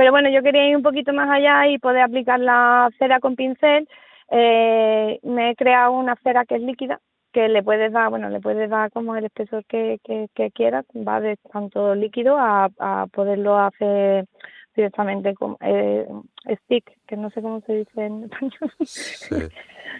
pero 0.00 0.12
bueno, 0.12 0.30
yo 0.30 0.42
quería 0.42 0.66
ir 0.66 0.76
un 0.76 0.82
poquito 0.82 1.12
más 1.12 1.28
allá 1.28 1.66
y 1.66 1.76
poder 1.78 2.00
aplicar 2.00 2.40
la 2.40 2.88
cera 2.98 3.20
con 3.20 3.36
pincel. 3.36 3.86
Eh, 4.30 5.20
me 5.22 5.50
he 5.50 5.56
creado 5.56 5.92
una 5.92 6.16
cera 6.22 6.46
que 6.46 6.54
es 6.54 6.62
líquida, 6.62 7.02
que 7.34 7.50
le 7.50 7.62
puedes 7.62 7.92
dar, 7.92 8.08
bueno, 8.08 8.30
le 8.30 8.40
puedes 8.40 8.70
dar 8.70 8.90
como 8.92 9.14
el 9.14 9.26
espesor 9.26 9.62
que, 9.66 9.98
que, 10.02 10.28
que 10.34 10.52
quieras, 10.52 10.86
va 10.96 11.20
de 11.20 11.36
tanto 11.52 11.94
líquido 11.94 12.38
a, 12.38 12.70
a 12.78 13.08
poderlo 13.12 13.58
hacer 13.58 14.24
directamente 14.74 15.34
como 15.34 15.56
eh, 15.60 16.06
stick, 16.64 16.90
que 17.06 17.16
no 17.16 17.30
sé 17.30 17.42
cómo 17.42 17.60
se 17.66 17.72
dice 17.74 18.06
en 18.06 18.24
español, 18.24 18.72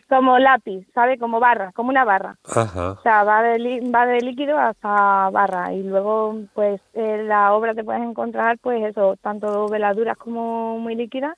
como 0.09 0.39
lápiz, 0.39 0.87
¿sabe? 0.95 1.19
Como 1.19 1.41
barra, 1.41 1.73
como 1.73 1.91
una 1.91 2.05
barra. 2.05 2.37
O 2.45 3.03
sea, 3.03 3.25
va 3.25 3.43
de, 3.43 3.91
va 3.95 4.07
de 4.07 4.21
líquido 4.21 4.59
hasta 4.59 5.31
barra 5.31 5.73
y 5.73 5.83
luego 5.83 6.37
pues 6.55 6.81
en 6.95 7.29
la 7.29 7.53
obra 7.53 7.75
te 7.75 7.85
puedes 7.85 8.03
encontrar 8.03 8.59
pues 8.59 8.83
eso, 8.85 9.17
tanto 9.23 9.69
veladuras 9.69 10.17
como 10.17 10.79
muy 10.79 10.95
líquidas 10.95 11.37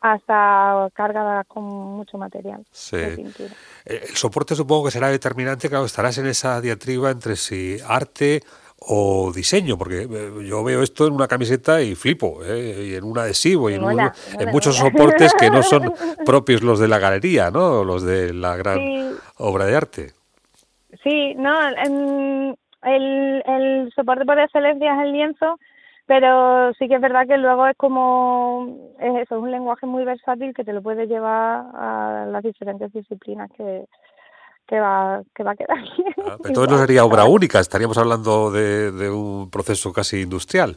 hasta 0.00 0.88
cargadas 0.94 1.46
con 1.46 1.64
mucho 1.64 2.16
material 2.16 2.64
sí. 2.70 2.96
Eh, 2.96 3.20
El 3.84 4.16
soporte 4.16 4.54
supongo 4.54 4.86
que 4.86 4.92
será 4.92 5.08
determinante, 5.08 5.68
claro, 5.68 5.84
estarás 5.84 6.16
en 6.16 6.26
esa 6.26 6.60
diatriba 6.62 7.10
entre 7.10 7.36
si 7.36 7.76
arte 7.86 8.40
o 8.80 9.30
diseño, 9.32 9.76
porque 9.76 10.02
eh, 10.02 10.30
yo 10.46 10.64
veo 10.64 10.82
esto 10.82 11.06
en 11.06 11.12
una 11.12 11.28
camiseta 11.28 11.82
y 11.82 11.94
flipo, 11.94 12.40
¿eh? 12.44 12.88
y 12.88 12.94
en 12.94 13.04
un 13.04 13.18
adhesivo, 13.18 13.68
y 13.68 13.74
en, 13.74 13.82
muchos 14.50 14.76
soportes 14.76 15.34
que 15.34 15.50
no 15.50 15.62
son 15.62 15.92
propios 16.24 16.62
los 16.62 16.80
de 16.80 16.88
la 16.88 16.98
galería, 16.98 17.50
¿no? 17.50 17.84
Los 17.84 18.02
de 18.02 18.32
la 18.32 18.56
gran 18.56 18.80
obra 19.36 19.66
de 19.66 19.76
arte. 19.76 20.06
Sí, 21.02 21.34
no, 21.34 21.58
el, 21.68 23.42
el 23.46 23.92
soporte 23.94 24.24
por 24.24 24.38
excelencia 24.38 24.94
es 24.94 25.00
el 25.00 25.12
lienzo, 25.12 25.58
pero 26.06 26.72
sí 26.74 26.88
que 26.88 26.94
es 26.94 27.00
verdad 27.00 27.26
que 27.26 27.36
luego 27.36 27.66
es 27.66 27.76
como, 27.76 28.94
es 28.98 29.14
eso, 29.14 29.36
es 29.36 29.42
un 29.42 29.50
lenguaje 29.50 29.86
muy 29.86 30.04
versátil 30.04 30.54
que 30.54 30.64
te 30.64 30.72
lo 30.72 30.82
puedes 30.82 31.08
llevar 31.08 31.66
a 31.74 32.26
las 32.30 32.42
diferentes 32.42 32.92
disciplinas 32.92 33.50
que, 33.56 33.84
que 34.70 34.78
va, 34.78 35.20
que 35.34 35.42
va 35.42 35.50
a 35.50 35.56
quedar 35.56 35.82
bien. 35.82 36.14
Ah, 36.24 36.36
entonces 36.44 36.70
no 36.70 36.78
sería 36.78 37.04
obra 37.04 37.24
única, 37.24 37.58
estaríamos 37.58 37.98
hablando 37.98 38.52
de, 38.52 39.10
un 39.10 39.50
proceso 39.50 39.92
casi 39.92 40.22
industrial. 40.22 40.76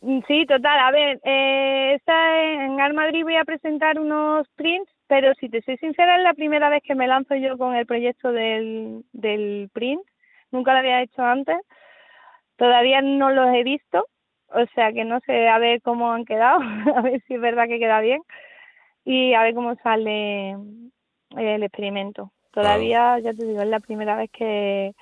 Mm, 0.00 0.20
sí, 0.26 0.46
total. 0.46 0.78
A 0.80 0.90
ver, 0.90 1.20
eh, 1.24 1.98
en 2.06 2.80
Art 2.80 2.94
Madrid 2.94 3.22
voy 3.22 3.36
a 3.36 3.44
presentar 3.44 4.00
unos 4.00 4.48
prints, 4.56 4.90
pero 5.06 5.34
si 5.34 5.50
te 5.50 5.60
soy 5.60 5.76
sincera, 5.76 6.16
es 6.16 6.22
la 6.22 6.32
primera 6.32 6.70
vez 6.70 6.82
que 6.82 6.94
me 6.94 7.06
lanzo 7.06 7.34
yo 7.34 7.58
con 7.58 7.74
el 7.74 7.84
proyecto 7.84 8.32
del, 8.32 9.04
del 9.12 9.68
print. 9.74 10.00
Nunca 10.50 10.72
lo 10.72 10.78
había 10.78 11.02
hecho 11.02 11.22
antes. 11.22 11.58
Todavía 12.56 13.02
no 13.02 13.30
los 13.30 13.54
he 13.54 13.62
visto, 13.62 14.06
o 14.48 14.64
sea 14.74 14.92
que 14.92 15.04
no 15.04 15.20
sé 15.26 15.48
a 15.48 15.58
ver 15.58 15.82
cómo 15.82 16.12
han 16.12 16.24
quedado, 16.24 16.60
a 16.96 17.02
ver 17.02 17.20
si 17.26 17.34
es 17.34 17.40
verdad 17.40 17.66
que 17.66 17.78
queda 17.78 18.00
bien 18.00 18.22
y 19.04 19.34
a 19.34 19.42
ver 19.42 19.54
cómo 19.54 19.74
sale 19.82 20.56
el 21.36 21.62
experimento. 21.62 22.30
Todavía, 22.54 23.18
ya 23.18 23.34
te 23.34 23.44
digo, 23.44 23.60
es 23.60 23.68
la 23.68 23.80
primera 23.80 24.16
vez 24.16 24.30
que, 24.30 24.94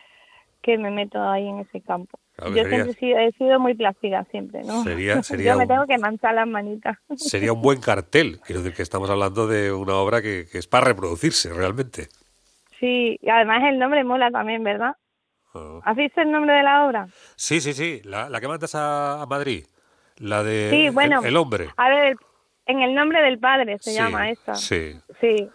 que 0.63 0.79
me 0.79 0.91
meto 0.91 1.23
ahí 1.23 1.47
en 1.47 1.59
ese 1.59 1.83
campo. 1.83 2.19
Yo 2.39 2.65
siempre 2.65 3.27
he 3.27 3.33
sido, 3.33 3.61
muy 3.61 3.75
plástica, 3.75 4.25
siempre, 4.31 4.63
¿no? 4.65 4.83
Sería, 4.83 5.23
sería 5.23 5.53
Yo 5.53 5.59
me 5.59 5.67
tengo 5.67 5.87
que 5.87 5.99
manchar 5.99 6.35
las 6.35 6.49
manitas. 6.49 6.97
Sería 7.15 7.53
un 7.53 7.61
buen 7.61 7.81
cartel, 7.81 8.41
quiero 8.41 8.63
decir 8.63 8.75
que 8.75 8.83
estamos 8.83 9.11
hablando 9.11 9.47
de 9.47 9.71
una 9.71 9.97
obra 9.97 10.23
que, 10.23 10.47
que 10.51 10.59
es 10.59 10.67
para 10.67 10.87
reproducirse 10.87 11.53
realmente. 11.53 12.09
Sí, 12.81 13.19
y 13.21 13.29
además 13.29 13.63
el 13.65 13.79
nombre 13.79 14.03
mola 14.03 14.31
también, 14.31 14.65
¿verdad? 14.65 14.97
Oh. 15.53 15.81
¿Has 15.85 15.95
visto 15.95 16.21
el 16.23 16.33
nombre 16.33 16.55
de 16.55 16.63
la 16.63 16.87
obra? 16.87 17.07
Sí, 17.37 17.61
sí, 17.61 17.75
sí, 17.75 18.01
la, 18.05 18.29
la 18.31 18.41
que 18.41 18.49
mandas 18.49 18.75
a, 18.75 19.25
Madrid, 19.29 19.67
la 20.17 20.43
de 20.43 20.71
sí, 20.71 20.89
bueno, 20.89 21.23
el, 21.23 21.37
hombre. 21.37 21.69
A 21.77 21.89
ver, 21.91 22.17
en 22.67 22.81
el 22.81 22.95
nombre 22.95 23.23
del 23.23 23.39
padre 23.39 23.79
se 23.79 23.93
llama 23.93 24.31
esta. 24.31 24.55
Sí. 24.55 24.99
Sí, 25.21 25.49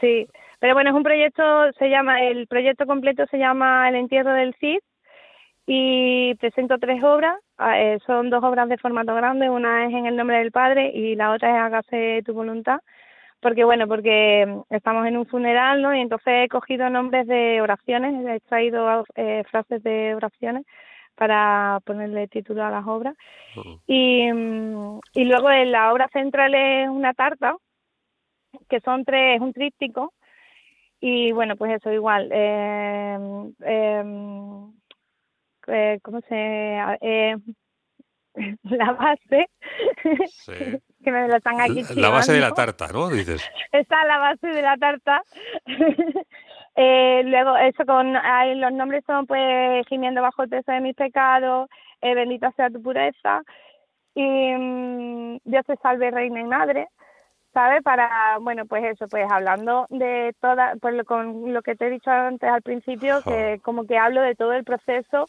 sí. 0.00 0.28
Pero 0.64 0.72
bueno, 0.72 0.88
es 0.88 0.96
un 0.96 1.02
proyecto, 1.02 1.42
se 1.78 1.90
llama, 1.90 2.22
el 2.22 2.46
proyecto 2.46 2.86
completo 2.86 3.26
se 3.30 3.36
llama 3.36 3.86
El 3.86 3.96
entierro 3.96 4.32
del 4.32 4.54
Cid 4.54 4.78
y 5.66 6.34
presento 6.36 6.78
tres 6.78 7.04
obras. 7.04 7.38
Ah, 7.58 7.78
eh, 7.78 7.98
son 8.06 8.30
dos 8.30 8.42
obras 8.42 8.70
de 8.70 8.78
formato 8.78 9.14
grande, 9.14 9.50
una 9.50 9.84
es 9.84 9.92
en 9.92 10.06
el 10.06 10.16
nombre 10.16 10.38
del 10.38 10.52
padre 10.52 10.90
y 10.94 11.16
la 11.16 11.32
otra 11.32 11.50
es 11.50 11.56
Hágase 11.56 12.22
tu 12.24 12.32
voluntad. 12.32 12.80
Porque 13.40 13.62
bueno, 13.62 13.86
porque 13.86 14.46
mm, 14.46 14.74
estamos 14.74 15.06
en 15.06 15.18
un 15.18 15.26
funeral, 15.26 15.82
¿no? 15.82 15.94
Y 15.94 16.00
entonces 16.00 16.46
he 16.46 16.48
cogido 16.48 16.88
nombres 16.88 17.26
de 17.26 17.60
oraciones, 17.60 18.24
he 18.26 18.36
extraído 18.36 19.04
eh, 19.16 19.44
frases 19.50 19.82
de 19.82 20.14
oraciones 20.14 20.64
para 21.14 21.80
ponerle 21.84 22.26
título 22.26 22.64
a 22.64 22.70
las 22.70 22.86
obras. 22.86 23.14
y, 23.86 24.32
mm, 24.32 24.98
y 25.12 25.24
luego 25.24 25.50
en 25.50 25.72
la 25.72 25.92
obra 25.92 26.08
central 26.08 26.54
es 26.54 26.88
una 26.88 27.12
tarta, 27.12 27.54
que 28.70 28.80
son 28.80 29.04
tres, 29.04 29.36
es 29.36 29.42
un 29.42 29.52
tríptico, 29.52 30.14
y 31.06 31.32
bueno, 31.32 31.54
pues 31.56 31.72
eso 31.72 31.92
igual. 31.92 32.30
Eh, 32.32 33.18
eh, 35.66 35.98
¿Cómo 36.02 36.20
se...? 36.22 36.78
Eh, 37.02 37.36
la 38.64 38.92
base, 38.92 39.50
que 41.04 41.12
me 41.12 41.28
lo 41.28 41.36
están 41.36 41.60
aquí 41.60 41.82
La 41.94 42.08
base 42.08 42.32
de 42.32 42.40
la 42.40 42.52
tarta, 42.52 42.88
¿no? 42.90 43.10
Dices. 43.10 43.46
Está 43.70 44.02
la 44.06 44.16
base 44.16 44.46
de 44.46 44.62
la 44.62 44.78
tarta. 44.78 45.22
eh, 46.76 47.22
luego, 47.26 47.54
eso 47.58 47.84
con 47.84 48.16
ahí 48.16 48.54
los 48.54 48.72
nombres 48.72 49.04
son, 49.06 49.26
pues, 49.26 49.86
gimiendo 49.86 50.22
bajo 50.22 50.44
el 50.44 50.48
peso 50.48 50.72
de 50.72 50.80
mis 50.80 50.96
pecados, 50.96 51.68
eh, 52.00 52.14
bendita 52.14 52.50
sea 52.52 52.70
tu 52.70 52.82
pureza, 52.82 53.42
y 54.14 54.22
mm, 54.22 55.38
Dios 55.44 55.66
te 55.66 55.76
salve, 55.76 56.10
reina 56.10 56.40
y 56.40 56.44
madre. 56.44 56.88
¿Sabe? 57.54 57.80
Para, 57.80 58.38
bueno, 58.40 58.66
pues 58.66 58.84
eso, 58.84 59.06
pues 59.08 59.26
hablando 59.30 59.86
de 59.88 60.34
toda, 60.40 60.74
pues 60.82 60.94
lo, 60.94 61.04
con 61.04 61.54
lo 61.54 61.62
que 61.62 61.76
te 61.76 61.86
he 61.86 61.90
dicho 61.90 62.10
antes 62.10 62.50
al 62.50 62.62
principio, 62.62 63.22
que 63.22 63.60
como 63.62 63.86
que 63.86 63.96
hablo 63.96 64.20
de 64.20 64.34
todo 64.34 64.52
el 64.52 64.64
proceso 64.64 65.28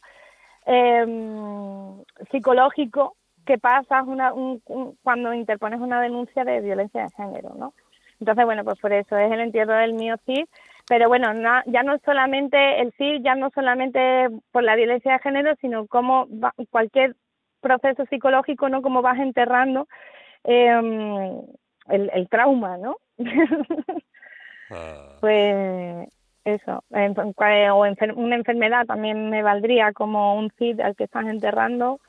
em, 0.65 2.03
psicológico 2.31 3.15
que 3.45 3.59
pasa 3.59 4.01
una, 4.01 4.33
un, 4.33 4.59
cuando 5.03 5.33
interpones 5.33 5.79
una 5.79 6.01
denuncia 6.01 6.43
de 6.43 6.61
violencia 6.61 7.03
de 7.03 7.11
género, 7.11 7.53
¿no? 7.55 7.73
Entonces, 8.19 8.45
bueno, 8.45 8.63
pues 8.63 8.79
por 8.79 8.91
eso 8.91 9.15
es 9.17 9.31
el 9.31 9.41
entierro 9.41 9.73
del 9.73 9.93
mío 9.93 10.15
CID, 10.25 10.45
pero 10.87 11.07
bueno, 11.07 11.27
ya 11.67 11.83
no 11.83 11.97
solamente 12.03 12.81
el 12.81 12.91
CID, 12.93 13.21
ya 13.23 13.35
no 13.35 13.51
solamente 13.51 14.29
por 14.51 14.63
la 14.63 14.75
violencia 14.75 15.13
de 15.13 15.19
género, 15.19 15.55
sino 15.61 15.85
como 15.85 16.27
cualquier 16.71 17.15
proceso 17.61 18.05
psicológico, 18.05 18.69
¿no? 18.69 18.81
Como 18.81 19.01
vas 19.01 19.19
enterrando 19.19 19.87
eh, 20.43 20.71
el, 21.89 22.09
el 22.13 22.29
trauma, 22.29 22.77
¿no? 22.77 22.97
Ah. 24.71 25.17
Pues 25.19 26.09
eso, 26.43 26.83
o 27.69 27.85
una 28.15 28.35
enfermedad 28.35 28.87
también 28.87 29.29
me 29.29 29.43
valdría 29.43 29.93
como 29.93 30.35
un 30.35 30.49
CID 30.57 30.79
al 30.79 30.95
que 30.95 31.03
estás 31.03 31.27
enterrando. 31.27 31.99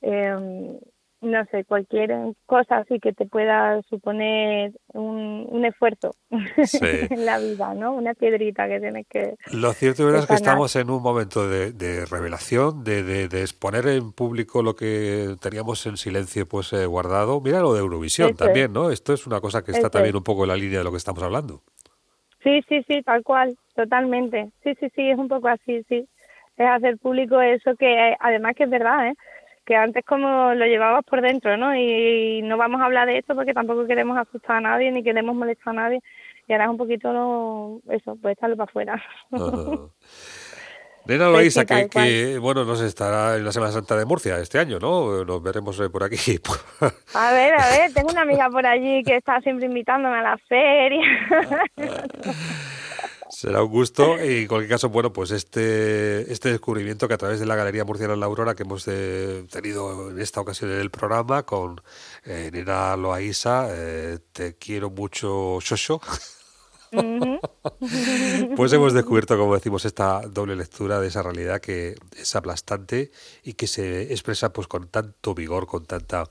Eh, 0.00 0.78
no 1.24 1.44
sé, 1.46 1.64
cualquier 1.64 2.14
cosa 2.46 2.78
así 2.78 3.00
que 3.00 3.12
te 3.12 3.26
pueda 3.26 3.80
suponer 3.88 4.72
un, 4.92 5.46
un 5.48 5.64
esfuerzo 5.64 6.14
en 6.30 7.26
la 7.26 7.38
vida, 7.38 7.74
¿no? 7.74 7.94
Una 7.94 8.14
piedrita 8.14 8.68
que 8.68 8.80
tienes 8.80 9.06
que... 9.08 9.34
Lo 9.52 9.72
cierto 9.72 10.14
es 10.14 10.26
que 10.26 10.34
estamos 10.34 10.76
en 10.76 10.90
un 10.90 11.02
momento 11.02 11.48
de, 11.48 11.72
de 11.72 12.04
revelación, 12.06 12.84
de, 12.84 13.02
de, 13.02 13.40
exponer 13.40 13.86
en 13.88 14.12
público 14.12 14.62
lo 14.62 14.76
que 14.76 15.36
teníamos 15.40 15.86
en 15.86 15.96
silencio 15.96 16.46
pues 16.46 16.72
eh, 16.72 16.86
guardado. 16.86 17.40
Mira 17.40 17.60
lo 17.60 17.74
de 17.74 17.80
Eurovisión 17.80 18.36
también, 18.36 18.72
¿no? 18.72 18.90
Esto 18.90 19.12
es 19.12 19.26
una 19.26 19.40
cosa 19.40 19.64
que 19.64 19.72
está 19.72 19.90
también 19.90 20.16
un 20.16 20.22
poco 20.22 20.44
en 20.44 20.48
la 20.48 20.56
línea 20.56 20.78
de 20.78 20.84
lo 20.84 20.90
que 20.90 20.98
estamos 20.98 21.22
hablando. 21.22 21.62
Sí, 22.42 22.60
sí, 22.68 22.84
sí, 22.86 23.02
tal 23.02 23.22
cual, 23.22 23.56
totalmente. 23.74 24.50
Sí, 24.62 24.74
sí, 24.78 24.88
sí, 24.94 25.10
es 25.10 25.18
un 25.18 25.28
poco 25.28 25.48
así, 25.48 25.82
sí. 25.88 26.06
Es 26.56 26.66
hacer 26.68 26.98
público 26.98 27.40
eso 27.40 27.74
que 27.76 28.14
además 28.20 28.54
que 28.54 28.64
es 28.64 28.70
verdad, 28.70 29.08
¿eh? 29.08 29.14
Que 29.64 29.76
antes 29.76 30.04
como 30.04 30.54
lo 30.54 30.66
llevabas 30.66 31.04
por 31.04 31.20
dentro, 31.20 31.56
¿no? 31.56 31.74
Y 31.74 32.42
no 32.42 32.56
vamos 32.56 32.80
a 32.80 32.84
hablar 32.84 33.06
de 33.06 33.18
esto 33.18 33.34
porque 33.34 33.54
tampoco 33.54 33.86
queremos 33.86 34.18
asustar 34.18 34.56
a 34.56 34.60
nadie 34.60 34.90
ni 34.92 35.02
queremos 35.02 35.34
molestar 35.34 35.70
a 35.76 35.82
nadie. 35.82 36.00
Y 36.46 36.52
ahora 36.52 36.64
es 36.64 36.70
un 36.70 36.76
poquito 36.76 37.80
eso, 37.88 38.16
pues 38.20 38.36
echarlo 38.36 38.56
para 38.56 38.70
afuera. 38.70 39.02
Nena 41.06 41.28
Loisa, 41.28 41.66
que, 41.66 42.38
bueno, 42.40 42.64
nos 42.64 42.80
estará 42.80 43.36
en 43.36 43.44
la 43.44 43.52
Semana 43.52 43.72
Santa 43.72 43.94
de 43.94 44.06
Murcia 44.06 44.38
este 44.38 44.58
año, 44.58 44.78
¿no? 44.78 45.22
Nos 45.24 45.42
veremos 45.42 45.78
eh, 45.80 45.90
por 45.90 46.02
aquí. 46.02 46.16
a 47.14 47.32
ver, 47.32 47.54
a 47.60 47.68
ver, 47.68 47.92
tengo 47.92 48.10
una 48.10 48.22
amiga 48.22 48.48
por 48.48 48.64
allí 48.66 49.02
que 49.04 49.16
está 49.16 49.38
siempre 49.42 49.66
invitándome 49.66 50.16
a 50.16 50.22
la 50.22 50.38
feria. 50.38 51.04
Será 53.30 53.62
un 53.62 53.70
gusto 53.70 54.22
y 54.24 54.42
en 54.42 54.48
cualquier 54.48 54.70
caso, 54.70 54.88
bueno, 54.88 55.12
pues 55.12 55.30
este, 55.30 56.30
este 56.32 56.50
descubrimiento 56.50 57.08
que 57.08 57.14
a 57.14 57.18
través 57.18 57.40
de 57.40 57.46
la 57.46 57.56
Galería 57.56 57.84
Murciana 57.84 58.16
la 58.16 58.26
Aurora 58.26 58.54
que 58.54 58.64
hemos 58.64 58.86
eh, 58.86 59.46
tenido 59.50 60.10
en 60.10 60.20
esta 60.20 60.40
ocasión 60.40 60.70
en 60.70 60.80
el 60.80 60.90
programa 60.90 61.44
con 61.44 61.80
eh, 62.24 62.50
Nina 62.52 62.96
Loaiza, 62.96 63.68
eh, 63.70 64.18
te 64.32 64.56
quiero 64.56 64.90
mucho, 64.90 65.58
Shosho. 65.60 66.00
pues 68.56 68.72
hemos 68.72 68.92
descubierto, 68.92 69.36
como 69.36 69.54
decimos, 69.54 69.84
esta 69.84 70.20
doble 70.22 70.56
lectura 70.56 71.00
de 71.00 71.08
esa 71.08 71.22
realidad 71.22 71.60
que 71.60 71.96
es 72.16 72.36
aplastante 72.36 73.10
y 73.42 73.54
que 73.54 73.66
se 73.66 74.12
expresa 74.12 74.52
pues 74.52 74.68
con 74.68 74.88
tanto 74.88 75.34
vigor, 75.34 75.66
con 75.66 75.86
tanta 75.86 76.30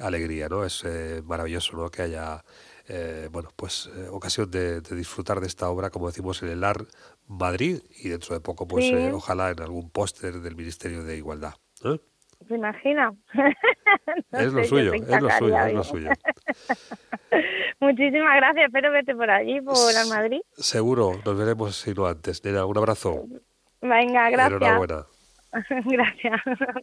alegría, 0.00 0.48
¿no? 0.48 0.64
Es 0.64 0.82
eh, 0.84 1.22
maravilloso, 1.24 1.76
¿no? 1.76 1.90
Que 1.90 2.02
haya 2.02 2.44
eh, 2.88 3.28
bueno, 3.32 3.50
pues 3.56 3.90
eh, 3.96 4.08
ocasión 4.10 4.50
de, 4.50 4.80
disfrutar 4.80 5.40
de 5.40 5.46
esta 5.46 5.68
obra, 5.68 5.90
como 5.90 6.06
decimos, 6.06 6.42
en 6.42 6.50
el 6.50 6.64
AR 6.64 6.86
Madrid 7.26 7.80
y 8.02 8.08
dentro 8.08 8.34
de 8.34 8.40
poco, 8.40 8.66
pues 8.68 8.92
ojalá 9.12 9.50
en 9.50 9.60
algún 9.60 9.90
póster 9.90 10.40
del 10.40 10.56
Ministerio 10.56 11.02
de 11.02 11.16
Igualdad. 11.16 11.54
¿Se 12.48 12.54
imagina? 12.54 13.12
es 14.32 14.52
lo 14.52 14.62
suyo, 14.64 14.94
es 14.94 15.22
lo 15.22 15.30
suyo, 15.30 15.58
es 15.58 15.74
lo 15.74 15.84
suyo. 15.84 16.10
Muchísimas 17.80 18.36
gracias, 18.36 18.66
espero 18.66 18.92
verte 18.92 19.14
por 19.14 19.30
allí, 19.30 19.60
por 19.60 19.76
el 19.76 20.08
Madrid. 20.08 20.40
Seguro, 20.52 21.20
nos 21.24 21.36
veremos 21.36 21.76
si 21.76 21.94
no 21.94 22.06
antes. 22.06 22.44
Nena, 22.44 22.66
un 22.66 22.78
abrazo. 22.78 23.24
Venga, 23.80 24.30
gracias. 24.30 24.62
Enhorabuena. 24.62 25.06
gracias. 25.86 26.40